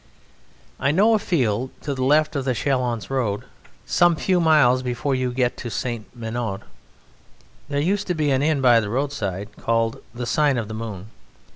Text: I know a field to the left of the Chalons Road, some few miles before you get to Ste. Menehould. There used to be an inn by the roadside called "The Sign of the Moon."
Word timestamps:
I 0.79 0.89
know 0.89 1.13
a 1.13 1.19
field 1.19 1.69
to 1.83 1.93
the 1.93 2.03
left 2.03 2.35
of 2.35 2.43
the 2.43 2.55
Chalons 2.55 3.11
Road, 3.11 3.43
some 3.85 4.15
few 4.15 4.39
miles 4.41 4.81
before 4.81 5.13
you 5.13 5.31
get 5.31 5.55
to 5.57 5.69
Ste. 5.69 6.05
Menehould. 6.15 6.61
There 7.69 7.79
used 7.79 8.07
to 8.07 8.15
be 8.15 8.31
an 8.31 8.41
inn 8.41 8.61
by 8.61 8.79
the 8.79 8.89
roadside 8.89 9.55
called 9.57 10.01
"The 10.15 10.25
Sign 10.25 10.57
of 10.57 10.67
the 10.67 10.73
Moon." 10.73 11.11